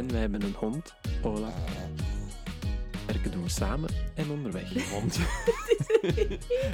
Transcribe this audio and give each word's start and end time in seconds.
En 0.00 0.10
wij 0.10 0.20
hebben 0.20 0.42
een 0.42 0.54
hond, 0.54 0.94
Olaf. 1.22 1.54
Werken 3.06 3.30
doen 3.30 3.42
we 3.42 3.48
samen 3.48 3.90
en 4.14 4.30
onderweg 4.30 4.74
een 4.74 4.82
hond. 4.82 5.16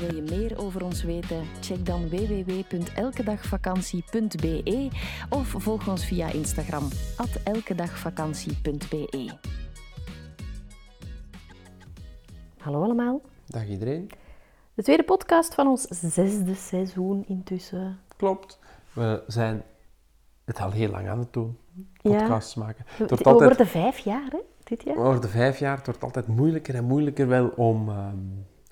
Wil 0.00 0.14
je 0.14 0.24
meer 0.28 0.58
over 0.58 0.84
ons 0.84 1.02
weten? 1.02 1.46
Check 1.60 1.86
dan 1.86 2.08
www.elkedagvakantie.be 2.08 4.88
of 5.30 5.48
volg 5.48 5.88
ons 5.88 6.06
via 6.06 6.32
Instagram 6.32 6.88
elkedagvakantie.be. 7.44 9.30
Hallo 12.58 12.82
allemaal. 12.82 13.20
Dag 13.46 13.66
iedereen. 13.66 14.10
De 14.74 14.82
tweede 14.82 15.04
podcast 15.04 15.54
van 15.54 15.66
ons 15.66 15.82
zesde 15.88 16.54
seizoen 16.54 17.24
intussen. 17.26 18.00
Klopt. 18.16 18.58
We 18.92 19.22
zijn 19.26 19.62
het 20.44 20.60
al 20.60 20.70
heel 20.70 20.90
lang 20.90 21.08
aan 21.08 21.18
het 21.18 21.32
doen. 21.32 21.58
Ja. 22.00 22.10
Podcasts 22.18 22.54
maken. 22.54 22.84
Het 22.88 23.10
We 23.10 23.30
wordt 23.30 23.66
vijf 23.66 23.98
jaar, 23.98 24.28
hè, 24.30 24.38
dit 24.64 24.82
jaar. 24.82 24.96
over 24.96 25.20
de 25.20 25.28
vijf 25.28 25.58
jaar 25.58 25.76
het 25.76 25.86
wordt 25.86 26.04
altijd 26.04 26.26
moeilijker 26.26 26.74
en 26.74 26.84
moeilijker 26.84 27.28
wel 27.28 27.48
om 27.56 27.88
ehm, 27.88 28.16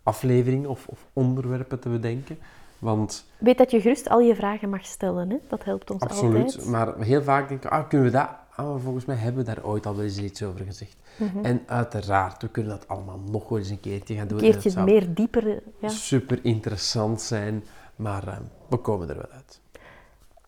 afleveringen 0.03 0.69
of, 0.69 0.87
of 0.89 1.07
onderwerpen 1.13 1.81
te 1.81 1.89
bedenken. 1.89 2.39
Want 2.79 3.25
Weet 3.39 3.59
dat 3.59 3.71
je 3.71 3.81
gerust 3.81 4.09
al 4.09 4.21
je 4.21 4.35
vragen 4.35 4.71
mag 4.71 4.85
stellen, 4.85 5.31
hè? 5.31 5.37
dat 5.49 5.65
helpt 5.65 5.91
ons 5.91 6.03
absoluut, 6.03 6.45
altijd. 6.45 6.67
maar 6.67 6.99
heel 6.99 7.23
vaak 7.23 7.49
denken 7.49 7.71
we, 7.71 7.77
ah, 7.77 7.89
kunnen 7.89 8.07
we 8.07 8.13
dat? 8.13 8.29
Ah, 8.57 8.67
maar 8.71 8.81
volgens 8.81 9.05
mij 9.05 9.17
hebben 9.17 9.45
we 9.45 9.55
daar 9.55 9.65
ooit 9.65 9.87
al 9.87 9.95
wel 9.97 10.05
eens 10.05 10.19
iets 10.19 10.43
over 10.43 10.65
gezegd. 10.65 10.97
Mhm. 11.17 11.45
En 11.45 11.63
uiteraard, 11.67 12.43
we 12.43 12.49
kunnen 12.49 12.73
dat 12.79 12.89
allemaal 12.89 13.19
nog 13.31 13.49
wel 13.49 13.59
eens 13.59 13.71
een 13.71 13.81
keertje 13.81 14.15
gaan 14.15 14.27
doen. 14.29 14.39
Een 14.39 14.45
En 14.45 14.51
keertje 14.51 14.71
het 14.71 14.85
meer 14.89 15.15
dieper. 15.15 15.63
Ja. 15.79 15.89
super 15.89 16.39
interessant 16.43 17.21
zijn, 17.21 17.65
maar 17.97 18.29
ehm, 18.29 18.43
we 18.69 18.77
komen 18.77 19.09
er 19.09 19.17
wel 19.17 19.31
uit. 19.31 19.61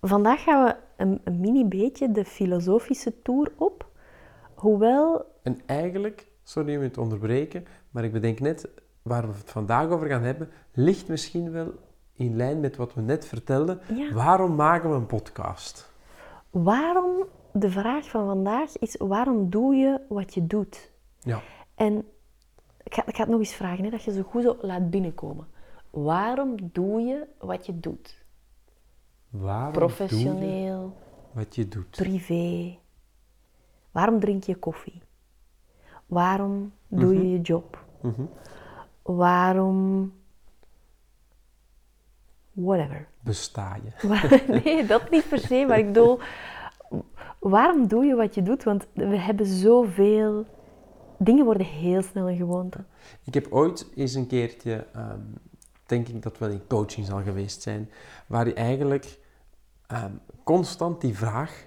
Vandaag 0.00 0.42
gaan 0.42 0.64
we 0.64 0.75
een, 0.97 1.20
een 1.25 1.41
mini 1.41 1.64
beetje 1.64 2.11
de 2.11 2.25
filosofische 2.25 3.23
tour 3.23 3.53
op. 3.56 3.89
Hoewel, 4.55 5.25
En 5.42 5.61
eigenlijk, 5.67 6.27
sorry 6.42 6.77
om 6.77 6.83
je 6.83 6.91
te 6.91 7.01
onderbreken, 7.01 7.64
maar 7.91 8.05
ik 8.05 8.12
bedenk 8.12 8.41
net, 8.41 8.69
waar 9.03 9.28
we 9.28 9.34
het 9.36 9.51
vandaag 9.51 9.89
over 9.89 10.09
gaan 10.09 10.23
hebben, 10.23 10.48
ligt 10.73 11.09
misschien 11.09 11.51
wel 11.53 11.73
in 12.12 12.36
lijn 12.36 12.61
met 12.61 12.77
wat 12.77 12.95
we 12.95 13.01
net 13.01 13.27
vertelden. 13.27 13.81
Ja. 13.95 14.12
Waarom 14.12 14.55
maken 14.55 14.91
we 14.91 14.97
een 14.97 15.06
podcast? 15.06 15.92
waarom, 16.51 17.25
de 17.53 17.70
vraag 17.70 18.08
van 18.08 18.27
vandaag 18.27 18.79
is, 18.79 18.97
waarom 18.97 19.51
doe 19.51 19.75
je 19.75 20.01
wat 20.08 20.34
je 20.34 20.47
doet? 20.47 20.92
Ja, 21.20 21.41
En 21.75 22.06
ik 22.83 22.95
ga, 22.95 23.06
ik 23.06 23.14
ga 23.17 23.20
het 23.20 23.31
nog 23.31 23.39
eens 23.39 23.55
vragen, 23.55 23.84
hè, 23.84 23.91
dat 23.91 24.03
je 24.03 24.12
zo 24.12 24.23
goed 24.23 24.42
zo 24.42 24.56
laat 24.61 24.91
binnenkomen. 24.91 25.47
Waarom 25.91 26.56
doe 26.73 27.01
je 27.01 27.27
wat 27.39 27.67
je 27.67 27.81
doet? 27.81 28.23
Waarom 29.40 29.72
doe 29.72 29.82
je 29.82 29.94
Professioneel, 29.96 30.96
wat 31.32 31.54
je 31.54 31.68
doet? 31.68 31.90
privé. 31.90 32.78
Waarom 33.90 34.20
drink 34.20 34.44
je 34.44 34.56
koffie? 34.56 35.02
Waarom 36.06 36.72
doe 36.88 37.14
je 37.14 37.30
je 37.30 37.40
job? 37.40 37.84
Mhm. 38.00 38.22
Waarom... 39.02 40.12
Whatever. 42.52 43.08
Besta 43.20 43.77
je? 43.84 44.08
Nee, 44.64 44.86
dat 44.86 45.11
niet 45.11 45.28
per 45.28 45.39
se, 45.39 45.64
maar 45.68 45.78
ik 45.78 45.86
bedoel, 45.86 46.18
waarom 47.39 47.89
doe 47.89 48.05
je 48.05 48.14
wat 48.14 48.34
je 48.34 48.42
doet? 48.42 48.64
Want 48.64 48.86
we 48.92 49.17
hebben 49.18 49.46
zoveel, 49.46 50.46
dingen 51.18 51.44
worden 51.44 51.67
heel 51.67 52.02
snel 52.02 52.28
een 52.28 52.36
gewoonte. 52.36 52.84
Ik 53.24 53.34
heb 53.34 53.46
ooit 53.50 53.90
eens 53.94 54.14
een 54.14 54.27
keertje, 54.27 54.86
ehm, 54.92 55.20
denk 55.86 56.08
ik 56.08 56.23
dat 56.23 56.39
wel 56.39 56.48
in 56.50 56.67
coaching 56.68 57.06
zal 57.06 57.23
geweest 57.23 57.62
zijn, 57.62 57.90
waar 58.27 58.46
je 58.46 58.55
eigenlijk 58.55 59.18
ehm, 59.94 60.12
constant 60.44 61.00
die 61.00 61.16
vraag 61.16 61.66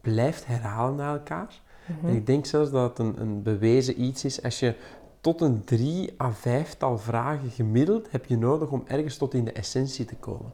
blijft 0.00 0.46
herhalen 0.46 0.96
naar 0.96 1.12
elkaar. 1.12 1.60
En 2.02 2.14
ik 2.14 2.26
denk 2.26 2.46
zelfs 2.46 2.70
dat 2.70 2.88
het 2.88 2.98
een, 2.98 3.20
een 3.20 3.42
bewezen 3.42 4.02
iets 4.02 4.24
is. 4.24 4.42
Als 4.42 4.60
je 4.60 4.74
tot 5.20 5.40
een 5.40 5.64
drie 5.64 6.14
à 6.20 6.32
vijftal 6.32 6.98
vragen 6.98 7.50
gemiddeld 7.50 8.10
heb 8.10 8.26
je 8.26 8.36
nodig 8.36 8.70
om 8.70 8.82
ergens 8.86 9.16
tot 9.16 9.34
in 9.34 9.44
de 9.44 9.52
essentie 9.52 10.04
te 10.04 10.14
komen. 10.16 10.52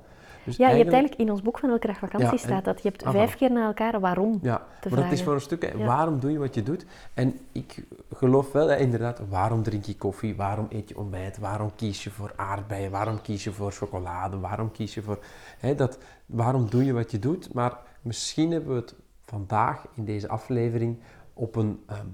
Dus 0.49 0.57
Ja, 0.57 0.69
je 0.69 0.77
hebt 0.77 0.93
eigenlijk 0.93 1.21
in 1.21 1.31
ons 1.31 1.43
boek 1.43 1.59
van 1.59 1.71
Elke 1.71 1.87
Dag 1.87 1.99
Vakantie 1.99 2.31
Ja, 2.31 2.37
staat 2.37 2.65
dat 2.65 2.83
je 2.83 2.89
hebt 2.89 3.05
Ah, 3.05 3.13
vijf 3.13 3.37
keer 3.37 3.53
na 3.53 3.67
elkaar 3.67 4.01
waarom. 4.01 4.39
Ja, 4.43 4.67
te 4.81 4.89
maar 4.89 5.03
dat 5.03 5.13
is 5.13 5.23
voor 5.23 5.35
een 5.35 5.41
stuk, 5.41 5.63
hè, 5.73 5.85
waarom 5.85 6.21
doe 6.21 6.33
je 6.33 6.39
wat 6.39 6.55
je 6.55 6.63
doet? 6.63 6.87
En 7.15 7.39
ik 7.53 7.85
geloof 8.13 8.53
wel, 8.53 8.69
hè, 8.69 8.77
inderdaad, 8.77 9.21
waarom 9.29 9.63
drink 9.63 9.85
je 9.85 9.97
koffie? 9.97 10.37
Waarom 10.37 10.67
eet 10.71 10.89
je 10.89 10.99
ontbijt? 10.99 11.39
Waarom 11.39 11.75
kies 11.77 12.05
je 12.05 12.11
voor 12.11 12.33
aardbeien? 12.37 12.91
Waarom 12.91 13.21
kies 13.21 13.45
je 13.45 13.53
voor 13.53 13.73
chocolade? 13.73 14.39
Waarom 14.39 14.71
kies 14.73 14.95
je 14.95 15.03
voor... 15.03 15.19
Hè, 15.59 15.75
dat, 15.75 15.99
waarom 16.27 16.71
doe 16.71 16.85
je 16.85 16.93
wat 16.93 17.11
je 17.11 17.19
doet? 17.19 17.55
Maar 17.55 17.79
misschien 18.03 18.51
hebben 18.51 18.75
we 18.75 18.81
het 18.81 18.95
vandaag 19.25 19.87
in 19.95 20.05
deze 20.05 20.29
aflevering 20.29 20.99
op 21.33 21.57
een... 21.57 21.83
ehm, 21.87 22.07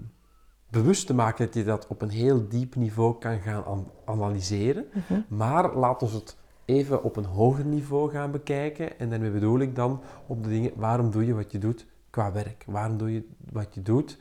bewust 0.70 1.06
te 1.06 1.14
maken 1.14 1.44
dat 1.44 1.54
je 1.54 1.64
dat 1.64 1.86
op 1.86 2.02
een 2.02 2.10
heel 2.10 2.48
diep 2.48 2.74
niveau 2.74 3.18
kan 3.18 3.38
gaan 3.38 3.64
an- 3.64 3.90
analyseren. 4.04 4.86
Mhm. 4.92 5.20
Maar 5.28 5.74
laat 5.74 6.02
ons 6.02 6.12
het 6.12 6.36
even 6.64 7.02
op 7.02 7.16
een 7.16 7.24
hoger 7.24 7.64
niveau 7.64 8.10
gaan 8.10 8.30
bekijken. 8.30 8.98
En 8.98 9.10
daarmee 9.10 9.30
bedoel 9.30 9.58
ik 9.58 9.76
dan 9.76 10.00
op 10.26 10.42
de 10.42 10.48
dingen, 10.48 10.72
waarom 10.76 11.10
doe 11.10 11.26
je 11.26 11.34
wat 11.34 11.52
je 11.52 11.58
doet 11.58 11.86
qua 12.10 12.32
werk? 12.32 12.64
Waarom 12.66 12.96
doe 12.96 13.12
je 13.12 13.28
wat 13.52 13.74
je 13.74 13.82
doet 13.82 14.18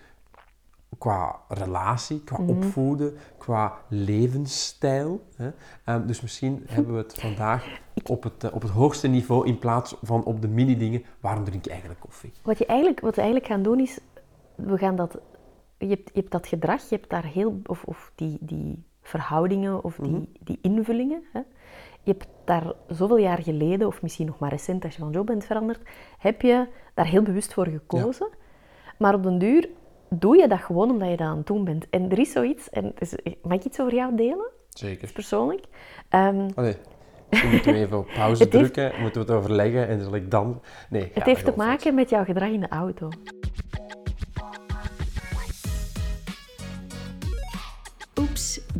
qua 0.98 1.40
relatie, 1.48 2.22
qua 2.24 2.38
Mhm. 2.42 2.50
opvoeden, 2.50 3.14
qua 3.38 3.74
levensstijl? 3.88 5.24
Hè? 5.36 5.50
Ehm, 5.86 6.06
dus 6.08 6.22
misschien 6.22 6.64
hebben 6.68 6.94
we 6.94 7.00
het 7.02 7.20
vandaag 7.20 7.80
op 8.06 8.24
het, 8.24 8.44
eh, 8.44 8.54
op 8.56 8.62
het 8.62 8.72
hoogste 8.72 9.08
niveau 9.08 9.48
in 9.48 9.60
plaats 9.60 9.96
van 10.02 10.24
op 10.24 10.42
de 10.42 10.48
mini-dingen. 10.48 11.04
Waarom 11.20 11.44
drink 11.44 11.64
je 11.64 11.70
eigenlijk 11.70 12.00
koffie? 12.00 12.32
Wat, 12.44 12.58
je 12.58 12.66
eigenlijk, 12.66 13.00
wat 13.00 13.16
we 13.16 13.22
eigenlijk 13.22 13.52
gaan 13.52 13.64
doen 13.64 13.80
is, 13.80 14.00
we 14.56 14.78
gaan 14.78 14.96
dat, 14.96 15.18
je, 15.78 15.88
hebt, 15.88 16.10
je 16.14 16.20
hebt 16.20 16.32
dat 16.32 16.48
gedrag, 16.48 16.90
je 16.90 16.96
hebt 16.96 17.10
daar 17.10 17.26
heel, 17.26 17.60
of, 17.66 17.84
of 17.84 18.12
die, 18.16 18.38
die 18.42 18.84
verhoudingen 19.04 19.84
of 19.84 19.96
die, 19.96 20.12
Mhm. 20.12 20.22
die 20.40 20.58
invullingen. 20.62 21.24
Hè. 21.34 21.40
Je 22.04 22.12
hebt 22.12 22.28
daar 22.46 22.64
zoveel 22.88 23.18
jaar 23.18 23.42
geleden, 23.42 23.88
of 23.88 24.02
misschien 24.02 24.26
nog 24.26 24.40
maar 24.40 24.50
recent 24.50 24.84
als 24.86 24.94
je 24.96 25.00
van 25.00 25.12
job 25.12 25.26
bent 25.26 25.46
veranderd, 25.46 25.80
heb 26.18 26.42
je 26.42 26.68
daar 26.94 27.06
heel 27.08 27.22
bewust 27.22 27.54
voor 27.54 27.68
gekozen. 27.68 28.28
Maar 28.98 29.14
op 29.14 29.24
den 29.24 29.38
duur 29.38 29.70
doe 30.10 30.38
je 30.38 30.48
dat 30.48 30.60
gewoon 30.60 30.90
omdat 30.92 31.10
je 31.10 31.18
dat 31.18 31.28
aan 31.28 31.38
het 31.38 31.48
doen 31.48 31.64
bent. 31.64 31.90
En 31.90 32.12
er 32.12 32.20
is 32.20 32.32
zoiets, 32.32 32.70
en 32.70 32.94
is- 33.00 33.16
mag 33.42 33.58
ik 33.58 33.64
iets 33.66 33.80
over 33.80 33.94
jou 33.96 34.16
delen, 34.16 34.50
Zeker. 34.70 35.12
persoonlijk? 35.14 35.66
Ehm, 36.10 36.50
Allee, 36.56 36.76
misschien 37.30 37.52
moeten 37.52 37.74
we 37.74 37.80
even 37.80 37.98
op 37.98 38.08
pauze 38.16 38.40
heeft- 38.44 38.52
drukken, 38.52 39.02
moeten 39.02 39.26
we 39.26 39.28
het 39.32 39.38
overleggen 39.38 39.88
en 39.88 40.02
zal 40.02 40.16
ik 40.16 40.32
dan... 40.32 40.62
Nee, 40.90 41.12
het 41.14 41.24
heeft 41.24 41.46
te 41.46 41.54
maken 41.56 41.96
met 41.96 42.10
jouw 42.10 42.24
gedrag 42.24 42.50
in 42.50 42.60
de 42.60 42.70
auto. 42.70 43.10